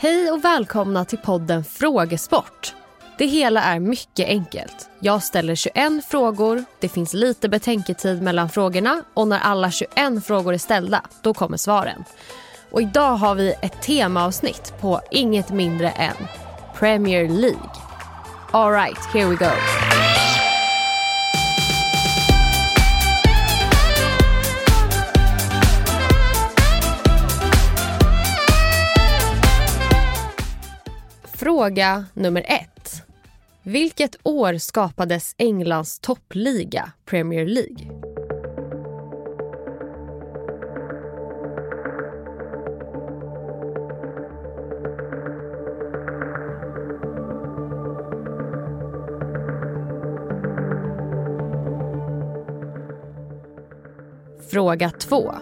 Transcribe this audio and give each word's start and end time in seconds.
Hej 0.00 0.30
och 0.30 0.44
välkomna 0.44 1.04
till 1.04 1.18
podden 1.18 1.64
Frågesport. 1.64 2.74
Det 3.18 3.26
hela 3.26 3.62
är 3.62 3.80
mycket 3.80 4.28
enkelt. 4.28 4.90
Jag 5.00 5.22
ställer 5.22 5.54
21 5.54 6.04
frågor, 6.04 6.64
det 6.80 6.88
finns 6.88 7.14
lite 7.14 7.48
betänketid 7.48 8.22
mellan 8.22 8.48
frågorna 8.48 9.02
och 9.14 9.28
när 9.28 9.38
alla 9.38 9.70
21 9.70 10.24
frågor 10.24 10.54
är 10.54 10.58
ställda, 10.58 11.02
då 11.22 11.34
kommer 11.34 11.56
svaren. 11.56 12.04
Och 12.70 12.82
idag 12.82 13.16
har 13.16 13.34
vi 13.34 13.54
ett 13.62 13.82
temaavsnitt 13.82 14.74
på 14.80 15.00
inget 15.10 15.50
mindre 15.50 15.90
än 15.90 16.16
Premier 16.74 17.28
League. 17.28 17.70
Alright, 18.50 19.04
here 19.14 19.26
we 19.26 19.34
go. 19.34 19.87
Fråga 31.58 32.04
nummer 32.14 32.44
ett. 32.48 33.02
Vilket 33.62 34.16
år 34.22 34.58
skapades 34.58 35.34
Englands 35.38 36.00
toppliga 36.00 36.92
Premier 37.04 37.46
League? 37.46 37.90
Fråga 54.50 54.90
2. 54.90 55.34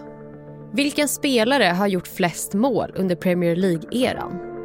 Vilken 0.72 1.08
spelare 1.08 1.64
har 1.64 1.86
gjort 1.86 2.08
flest 2.08 2.54
mål 2.54 2.92
under 2.96 3.16
Premier 3.16 3.56
League-eran? 3.56 4.55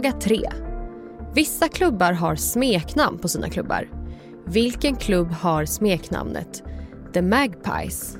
Fråga 0.00 0.12
3. 0.12 0.42
Vissa 1.34 1.68
klubbar 1.68 2.12
har 2.12 2.36
smeknamn 2.36 3.18
på 3.18 3.28
sina 3.28 3.48
klubbar. 3.48 3.88
Vilken 4.46 4.96
klubb 4.96 5.30
har 5.30 5.64
smeknamnet 5.64 6.62
The 7.14 7.22
Magpies? 7.22 8.16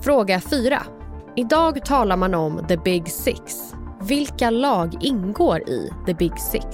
Fråga 0.00 0.40
4. 0.40 0.82
Idag 1.36 1.84
talar 1.84 2.16
man 2.16 2.34
om 2.34 2.66
the 2.68 2.76
big 2.76 3.08
six. 3.08 3.76
Vilka 4.00 4.50
lag 4.50 5.04
ingår 5.04 5.68
i 5.68 5.90
the 6.06 6.14
big 6.14 6.40
six? 6.40 6.64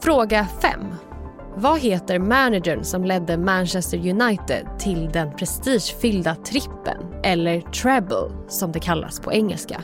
Fråga 0.00 0.46
5. 0.60 0.80
Vad 1.54 1.80
heter 1.80 2.18
managern 2.18 2.84
som 2.84 3.04
ledde 3.04 3.36
Manchester 3.36 3.98
United 3.98 4.66
till 4.78 5.10
den 5.12 5.36
prestigefyllda 5.36 6.34
trippen, 6.34 7.14
eller 7.24 7.60
treble 7.60 8.46
som 8.48 8.72
det 8.72 8.80
kallas 8.80 9.20
på 9.20 9.32
engelska? 9.32 9.82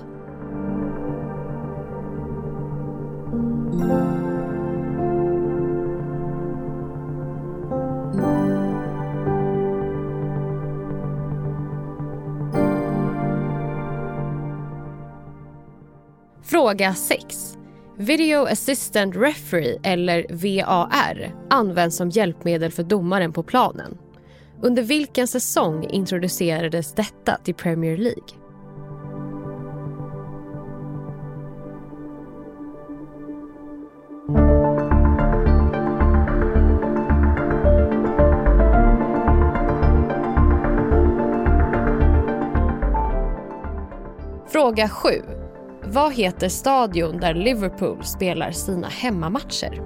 Fråga 16.69 16.95
6. 16.95 17.59
Video 17.97 18.45
Assistant 18.47 19.17
Referee, 19.17 19.81
eller 19.83 20.27
VAR, 20.31 21.35
används 21.51 21.97
som 21.97 22.11
hjälpmedel 22.11 22.73
för 22.73 22.83
domaren 22.83 23.33
på 23.33 23.43
planen. 23.43 23.99
Under 24.63 24.83
vilken 24.83 25.29
säsong 25.29 25.85
introducerades 25.91 26.95
detta 26.95 27.37
till 27.45 27.55
Premier 27.55 27.97
League? 27.97 28.23
Fråga 44.49 44.89
7. 44.89 45.38
Vad 45.91 46.15
heter 46.15 46.49
stadion 46.49 47.21
där 47.21 47.35
Liverpool 47.35 48.05
spelar 48.05 48.51
sina 48.51 48.89
hemmamatcher? 48.89 49.83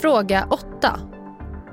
Fråga 0.00 0.46
8. 0.50 1.00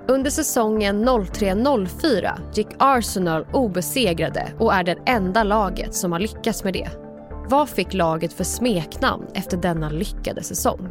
Under 0.07 0.30
säsongen 0.30 1.09
03-04 1.09 2.31
gick 2.53 2.68
Arsenal 2.78 3.46
obesegrade 3.53 4.53
och 4.59 4.74
är 4.74 4.84
det 4.84 4.97
enda 5.06 5.44
laget 5.44 5.96
som 5.96 6.12
har 6.12 6.19
lyckats 6.19 6.63
med 6.63 6.74
det. 6.74 7.10
Vad 7.47 7.69
fick 7.69 7.94
laget 7.94 8.34
för 8.34 8.44
smeknamn 8.44 9.28
efter 9.34 9.57
denna 9.57 9.90
lyckade 9.90 10.44
säsong? 10.44 10.90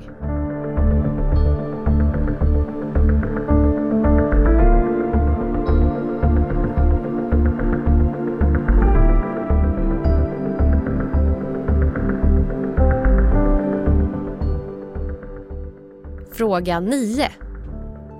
Fråga 16.33 16.81
9. 16.81 17.29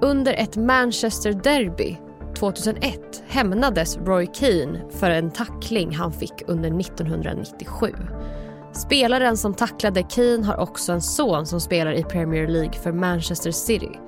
Under 0.01 0.33
ett 0.33 0.57
Manchester 0.57 1.33
Derby 1.33 1.97
2001 2.41 3.23
hämnades 3.29 3.97
Roy 3.97 4.29
Keane 4.33 4.81
för 4.91 5.11
en 5.11 5.31
tackling 5.31 5.95
han 5.95 6.13
fick 6.13 6.43
under 6.47 6.81
1997. 6.81 7.93
Spelaren 8.73 9.37
som 9.37 9.55
tacklade 9.55 10.05
Keane 10.09 10.47
har 10.47 10.57
också 10.57 10.93
en 10.93 11.03
son 11.03 11.47
som 11.47 11.61
spelar 11.61 11.93
i 11.93 12.03
Premier 12.03 12.49
League 12.49 12.73
för 12.73 12.93
Manchester 12.93 13.51
City. 13.51 13.99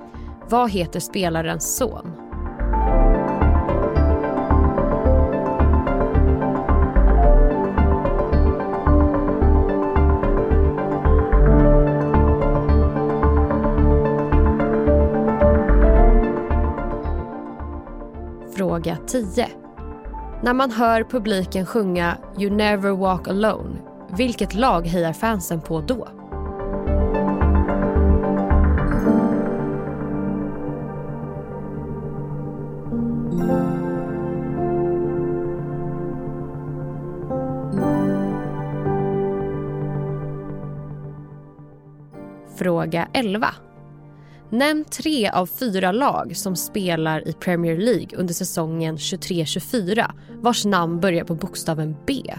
Vad 0.49 0.71
heter 0.71 0.99
spelarens 0.99 1.77
son? 1.77 2.22
Fråga 18.73 18.97
10. 19.07 19.47
När 20.43 20.53
man 20.53 20.71
hör 20.71 21.03
publiken 21.03 21.65
sjunga 21.65 22.17
You 22.39 22.49
never 22.49 22.91
walk 22.91 23.27
alone, 23.27 23.75
vilket 24.17 24.53
lag 24.53 24.87
hejar 24.87 25.13
fansen 25.13 25.61
på 25.61 25.81
då? 25.81 26.07
Fråga 42.57 43.07
11. 43.13 43.47
Nämn 44.53 44.85
tre 44.85 45.29
av 45.29 45.45
fyra 45.45 45.91
lag 45.91 46.37
som 46.37 46.55
spelar 46.55 47.27
i 47.27 47.33
Premier 47.33 47.77
League 47.77 48.17
under 48.17 48.33
säsongen 48.33 48.97
23-24 48.97 50.11
vars 50.41 50.65
namn 50.65 50.99
börjar 50.99 51.23
på 51.23 51.35
bokstaven 51.35 51.95
B. 52.05 52.33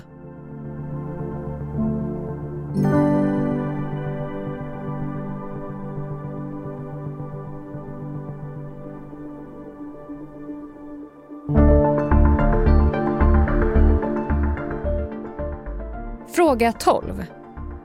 Fråga 16.35 16.73
12. 16.73 17.25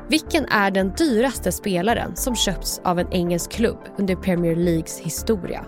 Vilken 0.09 0.45
är 0.45 0.71
den 0.71 0.93
dyraste 0.97 1.51
spelaren 1.51 2.15
som 2.15 2.35
köpts 2.35 2.81
av 2.83 2.99
en 2.99 3.13
engelsk 3.13 3.51
klubb 3.51 3.77
under 3.97 4.15
Premier 4.15 4.55
Leagues 4.55 4.99
historia? 4.99 5.65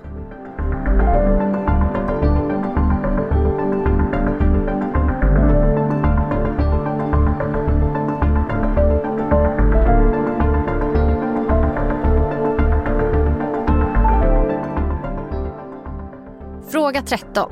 Fråga 16.71 17.01
13. 17.01 17.51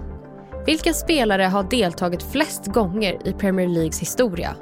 Vilken 0.65 0.93
spelare 0.93 1.43
har 1.43 1.63
deltagit 1.63 2.23
flest 2.23 2.65
gånger 2.65 3.27
i 3.27 3.33
Premier 3.33 3.67
Leagues 3.67 3.99
historia? 3.99 4.55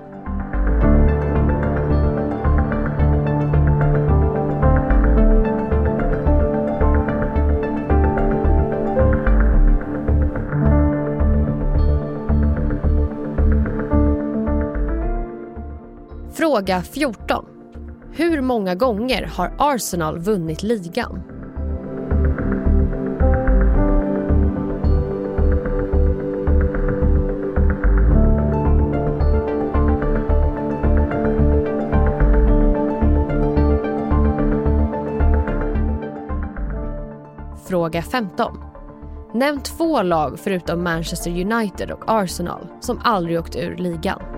Fråga 16.58 16.82
14. 16.82 17.46
Hur 18.12 18.42
många 18.42 18.76
gånger 18.76 19.32
har 19.34 19.54
Arsenal 19.58 20.20
vunnit 20.20 20.64
ligan? 20.64 21.22
Fråga 37.68 38.02
15. 38.02 38.60
Nämn 39.34 39.62
två 39.62 40.02
lag 40.02 40.40
förutom 40.40 40.84
Manchester 40.84 41.32
United 41.32 41.92
och 41.92 42.04
Arsenal 42.08 42.68
som 42.80 43.02
aldrig 43.04 43.40
åkt 43.40 43.56
ur 43.56 43.76
ligan. 43.76 44.37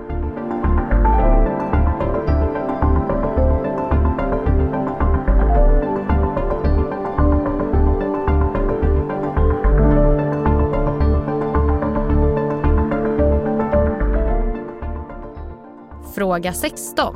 Fråga 16.30 16.54
16. 16.54 17.16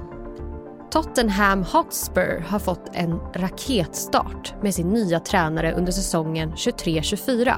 Tottenham 0.91 1.63
Hotspur 1.63 2.45
har 2.47 2.59
fått 2.59 2.89
en 2.93 3.19
raketstart 3.19 4.53
med 4.61 4.73
sin 4.73 4.89
nya 4.89 5.19
tränare 5.19 5.73
under 5.73 5.91
säsongen 5.91 6.53
23-24. 6.53 7.53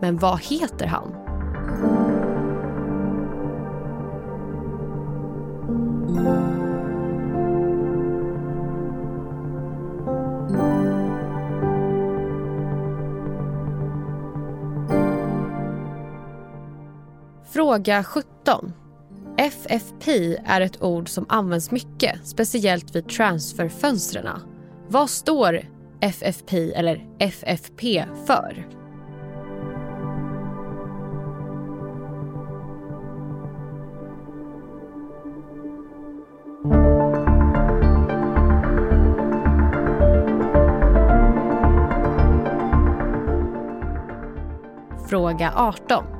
Men 0.00 0.18
vad 0.18 0.40
heter 0.40 0.86
han? 0.86 1.14
Fråga 17.52 18.04
17. 18.04 18.72
FFP 19.38 20.36
är 20.44 20.60
ett 20.60 20.82
ord 20.82 21.08
som 21.08 21.26
används 21.28 21.70
mycket, 21.70 22.26
speciellt 22.26 22.96
vid 22.96 23.08
transferfönstren. 23.08 24.40
Vad 24.88 25.10
står 25.10 25.60
FFP 26.00 26.72
eller 26.72 27.06
FFP 27.18 28.04
för? 28.26 28.66
Fråga 45.08 45.52
18. 45.56 46.13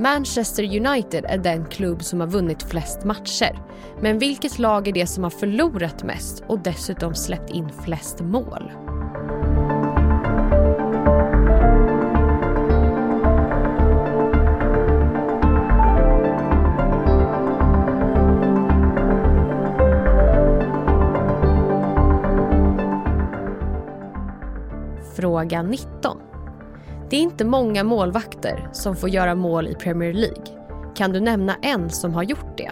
Manchester 0.00 0.64
United 0.64 1.24
är 1.24 1.38
den 1.38 1.66
klubb 1.66 2.02
som 2.02 2.20
har 2.20 2.26
vunnit 2.26 2.62
flest 2.62 3.04
matcher. 3.04 3.58
Men 4.00 4.18
vilket 4.18 4.58
lag 4.58 4.88
är 4.88 4.92
det 4.92 5.06
som 5.06 5.24
har 5.24 5.30
förlorat 5.30 6.02
mest 6.02 6.44
och 6.46 6.58
dessutom 6.58 7.14
släppt 7.14 7.50
in 7.50 7.68
flest 7.84 8.20
mål? 8.20 8.72
Fråga 25.16 25.62
19. 25.62 26.29
Det 27.10 27.16
är 27.16 27.20
inte 27.20 27.44
många 27.44 27.84
målvakter 27.84 28.68
som 28.72 28.96
får 28.96 29.08
göra 29.08 29.34
mål 29.34 29.66
i 29.66 29.74
Premier 29.74 30.12
League. 30.12 30.44
Kan 30.96 31.12
du 31.12 31.20
nämna 31.20 31.56
en 31.62 31.90
som 31.90 32.14
har 32.14 32.22
gjort 32.22 32.58
det? 32.58 32.70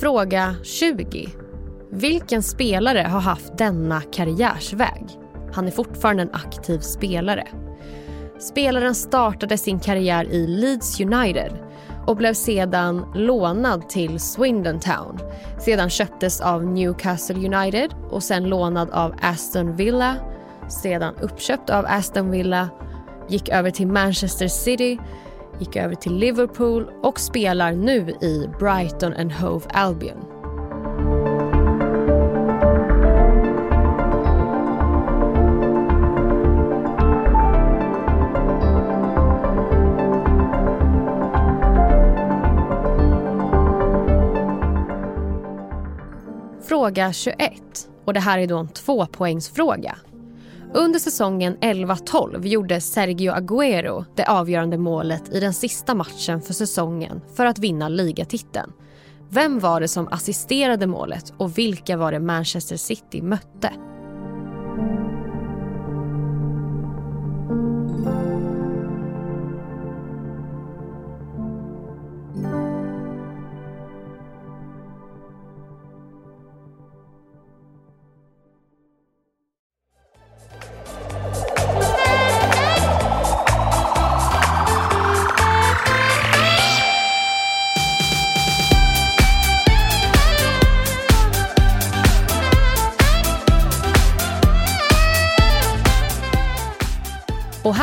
Fråga 0.00 0.54
20. 0.62 1.28
Vilken 1.90 2.42
spelare 2.42 2.98
har 2.98 3.20
haft 3.20 3.58
denna 3.58 4.00
karriärsväg? 4.00 5.23
Han 5.54 5.66
är 5.66 5.70
fortfarande 5.70 6.22
en 6.22 6.34
aktiv 6.34 6.78
spelare. 6.78 7.46
Spelaren 8.38 8.94
startade 8.94 9.58
sin 9.58 9.80
karriär 9.80 10.24
i 10.24 10.46
Leeds 10.46 11.00
United 11.00 11.52
och 12.06 12.16
blev 12.16 12.34
sedan 12.34 13.06
lånad 13.14 13.88
till 13.88 14.20
Swindon 14.20 14.80
Town. 14.80 15.18
Sedan 15.60 15.90
köptes 15.90 16.40
av 16.40 16.64
Newcastle 16.64 17.56
United 17.56 17.94
och 18.10 18.22
sen 18.22 18.44
lånad 18.48 18.90
av 18.90 19.14
Aston 19.22 19.76
Villa. 19.76 20.16
Sedan 20.68 21.14
uppköpt 21.20 21.70
av 21.70 21.84
Aston 21.88 22.30
Villa, 22.30 22.68
gick 23.28 23.48
över 23.48 23.70
till 23.70 23.86
Manchester 23.86 24.48
City, 24.48 24.98
gick 25.58 25.76
över 25.76 25.94
till 25.94 26.14
Liverpool 26.14 26.90
och 27.02 27.20
spelar 27.20 27.72
nu 27.72 28.10
i 28.10 28.48
Brighton 28.58 29.14
and 29.14 29.32
Hove 29.32 29.66
Albion. 29.68 30.33
Fråga 46.84 47.12
21. 47.12 47.52
Och 48.04 48.14
det 48.14 48.20
här 48.20 48.38
är 48.38 48.46
då 48.46 48.58
en 48.58 48.68
tvåpoängsfråga. 48.68 49.96
Under 50.74 50.98
säsongen 50.98 51.56
11-12 51.56 52.46
gjorde 52.46 52.80
Sergio 52.80 53.32
Agüero 53.32 54.04
det 54.14 54.24
avgörande 54.24 54.78
målet 54.78 55.34
i 55.34 55.40
den 55.40 55.54
sista 55.54 55.94
matchen 55.94 56.42
för 56.42 56.54
säsongen 56.54 57.20
för 57.36 57.46
att 57.46 57.58
vinna 57.58 57.88
ligatiteln. 57.88 58.72
Vem 59.30 59.60
var 59.60 59.80
det 59.80 59.88
som 59.88 60.08
assisterade 60.08 60.86
målet 60.86 61.32
och 61.36 61.58
vilka 61.58 61.96
var 61.96 62.12
det 62.12 62.20
Manchester 62.20 62.76
City 62.76 63.22
mötte? 63.22 63.70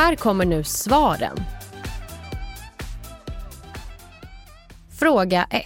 Här 0.02 0.16
kommer 0.16 0.44
nu 0.44 0.64
svaren. 0.64 1.36
Fråga 4.90 5.46
1. 5.50 5.64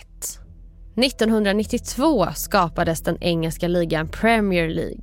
1992 1.04 2.26
skapades 2.34 3.02
den 3.02 3.22
engelska 3.22 3.68
ligan 3.68 4.08
Premier 4.08 4.68
League, 4.68 5.02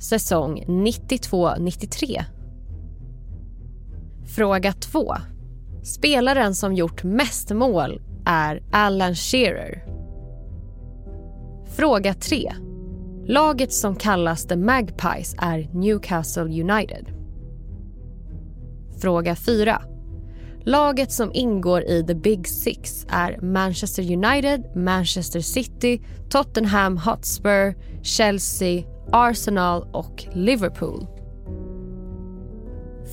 säsong 0.00 0.64
92-93. 0.68 2.24
Fråga 4.36 4.72
2. 4.72 5.14
Spelaren 5.82 6.54
som 6.54 6.74
gjort 6.74 7.04
mest 7.04 7.50
mål 7.50 8.02
är 8.26 8.62
Alan 8.72 9.14
Shearer. 9.14 9.84
Fråga 11.76 12.14
3. 12.14 12.52
Laget 13.26 13.72
som 13.72 13.96
kallas 13.96 14.46
The 14.46 14.56
Magpies 14.56 15.34
är 15.38 15.68
Newcastle 15.72 16.62
United. 16.62 17.13
Fråga 19.04 19.36
4. 19.36 19.82
Laget 20.64 21.12
som 21.12 21.30
ingår 21.34 21.82
i 21.82 22.04
the 22.06 22.14
Big 22.14 22.48
Six 22.48 23.06
är 23.08 23.38
Manchester 23.42 24.02
United, 24.12 24.76
Manchester 24.76 25.40
City, 25.40 26.00
Tottenham 26.30 26.98
Hotspur, 26.98 27.74
Chelsea, 28.02 28.84
Arsenal 29.12 29.88
och 29.92 30.24
Liverpool. 30.32 31.06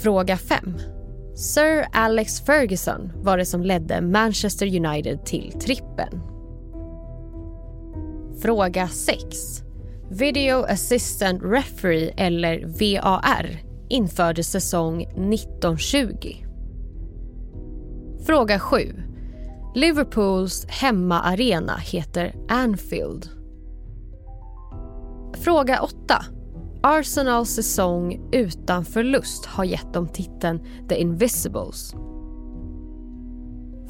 Fråga 0.04 0.38
5. 0.38 0.78
Sir 1.36 1.86
Alex 1.92 2.42
Ferguson 2.42 3.12
var 3.16 3.38
det 3.38 3.46
som 3.46 3.62
ledde 3.62 4.02
Manchester 4.02 4.86
United 4.86 5.26
till 5.26 5.52
trippen. 5.52 6.22
Fråga 8.42 8.88
6. 8.88 9.24
Video 10.12 10.64
Assistant 10.64 11.42
Referee, 11.44 12.14
eller 12.18 12.66
VAR, 12.66 13.71
infördes 13.92 14.52
säsong 14.52 15.04
1920. 15.04 16.36
Fråga 18.26 18.60
7. 18.60 19.04
Liverpools 19.76 20.66
hemmaarena 20.66 21.78
heter 21.78 22.36
Anfield. 22.50 23.30
Fråga 25.34 25.82
8. 25.82 25.96
Arsenals 26.84 27.50
säsong 27.50 28.30
utan 28.32 28.86
förlust 28.86 29.46
har 29.46 29.64
gett 29.64 29.94
dem 29.94 30.08
titeln 30.08 30.60
The 30.90 31.02
Invisibles. 31.02 31.96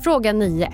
Fråga 0.04 0.34
9. 0.34 0.74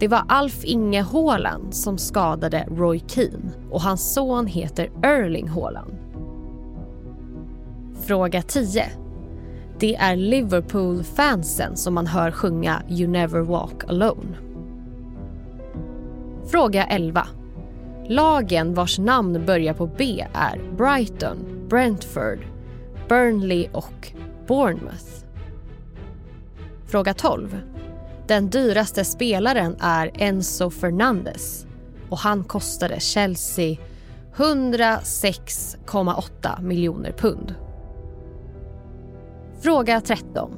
Det 0.00 0.08
var 0.08 0.24
Alf 0.28 0.64
Inge 0.64 1.02
Haaland 1.02 1.74
som 1.74 1.98
skadade 1.98 2.66
Roy 2.70 3.00
Keane 3.08 3.52
och 3.70 3.80
hans 3.80 4.14
son 4.14 4.46
heter 4.46 4.90
Erling 5.02 5.48
Haaland. 5.48 6.11
Fråga 8.06 8.42
10. 8.42 8.84
Det 9.78 9.96
är 9.96 10.16
Liverpool-fansen 10.16 11.76
som 11.76 11.94
man 11.94 12.06
hör 12.06 12.30
sjunga 12.30 12.82
You 12.88 13.08
never 13.08 13.40
walk 13.40 13.84
alone. 13.88 14.36
Fråga 16.50 16.84
11. 16.84 17.26
Lagen 18.08 18.74
vars 18.74 18.98
namn 18.98 19.46
börjar 19.46 19.74
på 19.74 19.86
B 19.86 20.26
är 20.32 20.60
Brighton, 20.76 21.66
Brentford, 21.68 22.38
Burnley 23.08 23.68
och 23.72 24.12
Bournemouth. 24.46 25.24
Fråga 26.86 27.14
12. 27.14 27.58
Den 28.26 28.50
dyraste 28.50 29.04
spelaren 29.04 29.76
är 29.80 30.10
Enzo 30.14 30.70
Fernandez 30.70 31.66
och 32.08 32.18
han 32.18 32.44
kostade 32.44 33.00
Chelsea 33.00 33.76
106,8 34.36 36.62
miljoner 36.62 37.12
pund. 37.12 37.54
Fråga 39.62 40.00
13. 40.00 40.54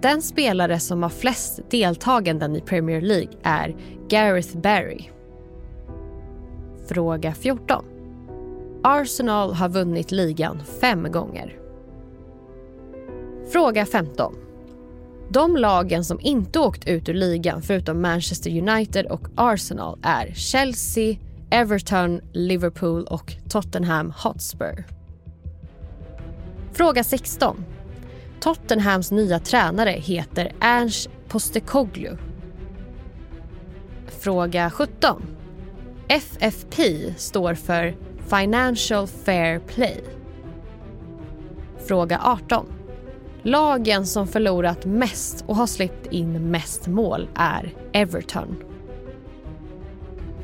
Den 0.00 0.22
spelare 0.22 0.80
som 0.80 1.02
har 1.02 1.10
flest 1.10 1.60
deltaganden 1.70 2.56
i 2.56 2.60
Premier 2.60 3.00
League 3.00 3.32
är 3.42 3.76
Gareth 4.08 4.58
Barry. 4.58 5.04
Fråga 6.88 7.34
14. 7.34 7.84
Arsenal 8.82 9.54
har 9.54 9.68
vunnit 9.68 10.12
ligan 10.12 10.62
fem 10.80 11.12
gånger. 11.12 11.58
Fråga 13.52 13.86
15. 13.86 14.34
De 15.30 15.56
lagen 15.56 16.04
som 16.04 16.20
inte 16.20 16.58
åkt 16.58 16.88
ut 16.88 17.08
ur 17.08 17.14
ligan 17.14 17.62
förutom 17.62 18.02
Manchester 18.02 18.50
United 18.50 19.06
och 19.06 19.28
Arsenal 19.34 19.98
är 20.02 20.32
Chelsea, 20.34 21.16
Everton, 21.50 22.20
Liverpool 22.32 23.04
och 23.04 23.34
Tottenham 23.48 24.12
Hotspur. 24.16 24.84
Fråga 26.72 27.04
16. 27.04 27.64
Tottenhams 28.40 29.10
nya 29.10 29.38
tränare 29.38 29.90
heter 29.90 30.52
Ernst 30.60 31.10
Postekoglu. 31.28 32.16
Fråga 34.20 34.70
17. 34.70 35.22
FFP 36.08 36.82
står 37.16 37.54
för 37.54 37.96
Financial 38.28 39.06
Fair 39.06 39.58
Play. 39.58 40.00
Fråga 41.86 42.20
18. 42.24 42.66
Lagen 43.42 44.06
som 44.06 44.26
förlorat 44.28 44.84
mest 44.84 45.44
och 45.46 45.56
har 45.56 45.66
släppt 45.66 46.12
in 46.12 46.50
mest 46.50 46.86
mål 46.86 47.28
är 47.34 47.74
Everton. 47.92 48.56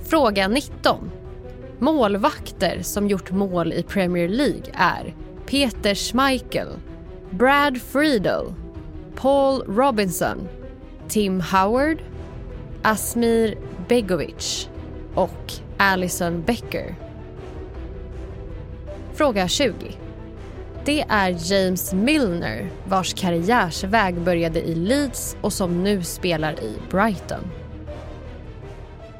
Fråga 0.04 0.48
19. 0.48 1.10
Målvakter 1.78 2.82
som 2.82 3.08
gjort 3.08 3.30
mål 3.30 3.72
i 3.72 3.82
Premier 3.82 4.28
League 4.28 4.72
är 4.72 5.14
Peter 5.46 5.94
Schmeichel, 5.94 6.68
Brad 7.32 7.80
Friedel, 7.80 8.54
Paul 9.14 9.62
Robinson, 9.66 10.48
Tim 11.08 11.40
Howard, 11.40 11.98
Asmir 12.82 13.58
Begovic 13.88 14.68
och 15.14 15.52
Alison 15.76 16.42
Becker. 16.42 16.94
Fråga 19.14 19.48
20. 19.48 19.74
Det 20.84 21.04
är 21.08 21.52
James 21.52 21.92
Milner 21.92 22.70
vars 22.84 23.14
karriärsväg 23.14 24.20
började 24.20 24.62
i 24.62 24.74
Leeds 24.74 25.36
och 25.40 25.52
som 25.52 25.82
nu 25.82 26.02
spelar 26.02 26.52
i 26.52 26.76
Brighton. 26.90 27.50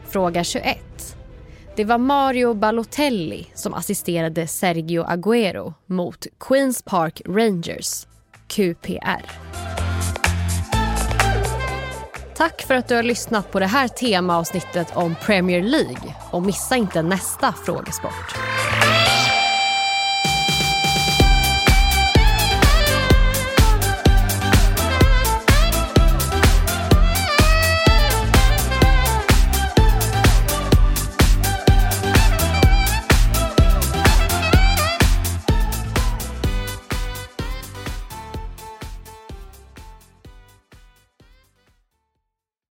Fråga 0.09 0.45
21. 0.45 0.82
Det 1.77 1.85
var 1.85 1.99
Mario 1.99 2.55
Balotelli 2.55 3.47
som 3.55 3.75
assisterade 3.75 4.47
Sergio 4.47 5.05
Agüero 5.05 5.75
mot 5.87 6.27
Queens 6.41 6.83
Park 6.83 7.23
Rangers, 7.27 8.07
QPR. 8.47 9.31
Tack 12.37 12.63
för 12.63 12.75
att 12.75 12.89
du 12.89 12.95
har 12.95 13.03
lyssnat 13.03 13.51
på 13.51 13.61
det 13.61 13.67
här 13.67 13.89
temaavsnittet 13.89 14.97
om 14.97 15.15
Premier 15.23 15.63
League 15.63 16.15
och 16.31 16.43
missa 16.43 16.77
inte 16.77 17.03
nästa 17.03 17.53
frågesport. 17.53 18.35